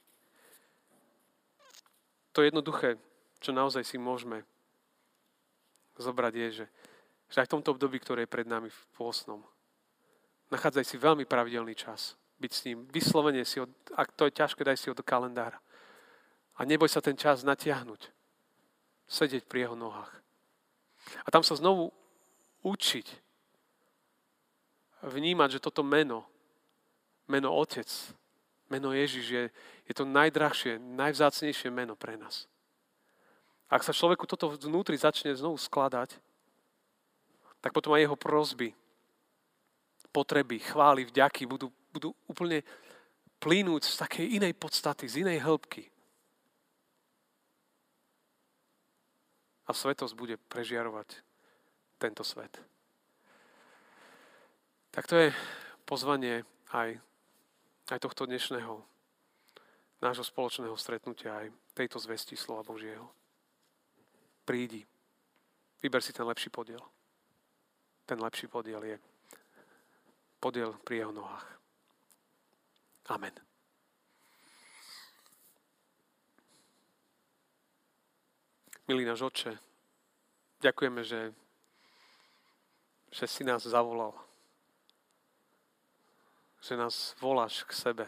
To 2.33 2.41
jednoduché, 2.41 2.97
čo 3.39 3.53
naozaj 3.53 3.85
si 3.85 4.01
môžeme 4.01 4.41
zobrať 5.95 6.33
je, 6.35 6.47
že, 6.51 6.65
že 7.31 7.37
aj 7.39 7.47
v 7.47 7.53
tomto 7.55 7.71
období, 7.77 8.01
ktoré 8.01 8.27
je 8.27 8.33
pred 8.33 8.43
nami 8.43 8.67
v 8.67 8.81
pôsnom, 8.97 9.39
nachádzaj 10.51 10.83
si 10.83 10.97
veľmi 10.99 11.23
pravidelný 11.23 11.77
čas 11.77 12.19
byť 12.41 12.51
s 12.51 12.63
ním. 12.67 12.83
Vyslovene 12.91 13.47
si 13.47 13.63
ho, 13.63 13.69
ak 13.95 14.11
to 14.17 14.27
je 14.27 14.35
ťažké, 14.35 14.67
daj 14.67 14.75
si 14.75 14.91
ho 14.91 14.95
do 14.97 15.05
kalendára. 15.05 15.61
A 16.55 16.63
neboj 16.63 16.87
sa 16.87 17.03
ten 17.03 17.19
čas 17.19 17.43
natiahnuť. 17.43 18.11
Sedieť 19.05 19.45
pri 19.45 19.67
jeho 19.67 19.75
nohách. 19.77 20.11
A 21.21 21.29
tam 21.29 21.45
sa 21.45 21.53
znovu 21.53 21.93
učiť 22.65 23.07
vnímať, 25.05 25.59
že 25.59 25.63
toto 25.63 25.85
meno 25.85 26.25
meno 27.27 27.53
Otec, 27.53 27.89
meno 28.69 28.93
Ježiš 28.93 29.25
je, 29.29 29.43
je 29.85 29.93
to 29.93 30.05
najdrahšie, 30.05 30.77
najvzácnejšie 30.77 31.69
meno 31.73 31.97
pre 31.97 32.17
nás. 32.17 32.45
Ak 33.65 33.81
sa 33.81 33.93
človeku 33.93 34.29
toto 34.29 34.53
vnútri 34.53 34.93
začne 34.93 35.33
znovu 35.33 35.57
skladať, 35.57 36.13
tak 37.61 37.73
potom 37.73 37.97
aj 37.97 38.05
jeho 38.05 38.17
prozby, 38.17 38.69
potreby, 40.13 40.61
chvály, 40.61 41.09
vďaky 41.09 41.49
budú, 41.49 41.73
budú 41.89 42.13
úplne 42.29 42.61
plínuť 43.41 43.81
z 43.89 43.95
takej 44.05 44.25
inej 44.37 44.53
podstaty, 44.53 45.09
z 45.09 45.25
inej 45.25 45.41
hĺbky. 45.41 45.89
A 49.65 49.71
svetosť 49.73 50.13
bude 50.13 50.35
prežiarovať 50.37 51.21
tento 51.97 52.21
svet. 52.21 52.61
Tak 54.93 55.09
to 55.09 55.15
je 55.17 55.29
pozvanie 55.85 56.45
aj 56.71 57.01
aj 57.93 58.01
tohto 58.01 58.25
dnešného 58.25 58.81
nášho 60.01 60.25
spoločného 60.25 60.73
stretnutia, 60.73 61.45
aj 61.45 61.47
tejto 61.77 62.01
zvesti 62.01 62.33
slova 62.33 62.65
Božieho. 62.65 63.05
Prídi. 64.45 64.81
Vyber 65.81 66.01
si 66.01 66.13
ten 66.13 66.25
lepší 66.25 66.49
podiel. 66.49 66.81
Ten 68.05 68.17
lepší 68.21 68.49
podiel 68.49 68.81
je 68.85 68.97
podiel 70.41 70.73
pri 70.81 71.05
jeho 71.05 71.13
nohách. 71.13 71.45
Amen. 73.09 73.44
Milý 78.85 79.05
náš 79.05 79.25
oče, 79.25 79.57
ďakujeme, 80.61 81.01
že, 81.01 81.33
že 83.09 83.25
si 83.25 83.41
nás 83.41 83.65
zavolal 83.65 84.13
že 86.65 86.73
nás 86.73 87.13
voláš 87.21 87.61
k 87.61 87.71
sebe. 87.77 88.05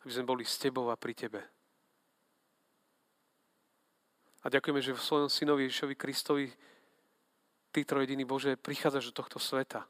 Aby 0.00 0.10
sme 0.16 0.24
boli 0.24 0.44
s 0.48 0.56
Tebou 0.56 0.88
a 0.88 0.96
pri 0.96 1.12
Tebe. 1.12 1.44
A 4.40 4.48
ďakujeme, 4.48 4.80
že 4.80 4.96
v 4.96 5.04
svojom 5.04 5.28
synovi 5.28 5.68
Ježišovi 5.68 5.94
Kristovi 6.00 6.46
Ty, 7.70 7.84
trojediný 7.84 8.24
Bože, 8.24 8.56
prichádzaš 8.56 9.12
do 9.12 9.20
tohto 9.20 9.36
sveta. 9.36 9.84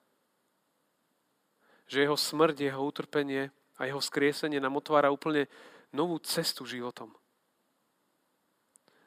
Že 1.87 2.11
jeho 2.11 2.19
smrť, 2.19 2.57
jeho 2.59 2.83
utrpenie 2.83 3.55
a 3.79 3.87
jeho 3.87 4.03
skriesenie 4.03 4.59
nám 4.59 4.83
otvára 4.83 5.14
úplne 5.14 5.47
novú 5.95 6.19
cestu 6.19 6.66
životom. 6.66 7.14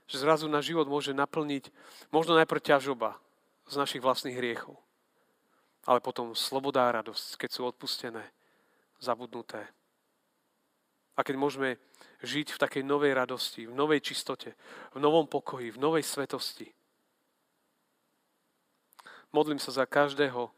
Že 0.07 0.17
zrazu 0.23 0.45
na 0.51 0.59
život 0.59 0.85
môže 0.87 1.15
naplniť 1.15 1.71
možno 2.11 2.35
najprv 2.35 2.61
ťažoba 2.61 3.17
z 3.67 3.75
našich 3.79 4.03
vlastných 4.03 4.35
hriechov 4.35 4.75
ale 5.83 5.99
potom 5.99 6.31
sloboda 6.31 6.87
a 6.87 6.95
radosť, 7.03 7.35
keď 7.35 7.49
sú 7.51 7.61
odpustené, 7.67 8.23
zabudnuté. 9.03 9.67
A 11.13 11.21
keď 11.21 11.35
môžeme 11.35 11.69
žiť 12.23 12.55
v 12.55 12.61
takej 12.61 12.83
novej 12.87 13.11
radosti, 13.13 13.67
v 13.67 13.75
novej 13.75 13.99
čistote, 14.01 14.55
v 14.95 14.99
novom 15.03 15.27
pokoji, 15.27 15.75
v 15.75 15.81
novej 15.81 16.03
svetosti. 16.07 16.71
Modlím 19.35 19.59
sa 19.59 19.75
za 19.75 19.85
každého, 19.85 20.49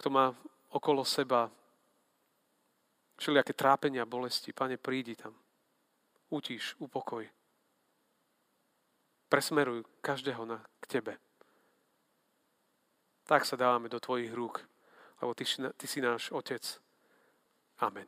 kto 0.00 0.08
má 0.10 0.32
okolo 0.72 1.04
seba 1.04 1.52
všelijaké 3.20 3.52
trápenia, 3.54 4.08
bolesti. 4.08 4.50
Pane, 4.50 4.80
prídi 4.80 5.14
tam. 5.14 5.36
Utíš, 6.32 6.74
upokoj. 6.82 7.22
Presmeruj 9.34 9.82
každého 9.98 10.46
na, 10.46 10.62
k 10.78 10.86
Tebe 10.86 11.18
tak 13.24 13.48
sa 13.48 13.56
dávame 13.56 13.88
do 13.88 13.96
Tvojich 13.96 14.30
rúk, 14.30 14.60
lebo 15.18 15.34
Ty, 15.34 15.72
ty 15.80 15.86
si 15.88 15.98
náš 16.04 16.30
Otec. 16.30 16.60
Amen. 17.80 18.06